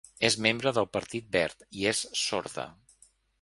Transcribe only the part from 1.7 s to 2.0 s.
i